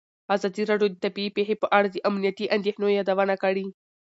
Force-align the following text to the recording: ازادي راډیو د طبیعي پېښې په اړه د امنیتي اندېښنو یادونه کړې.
ازادي 0.35 0.63
راډیو 0.71 0.89
د 0.91 0.95
طبیعي 1.05 1.29
پېښې 1.37 1.55
په 1.61 1.67
اړه 1.77 1.87
د 1.91 1.97
امنیتي 2.09 2.45
اندېښنو 2.55 2.87
یادونه 2.97 3.35
کړې. 3.43 3.65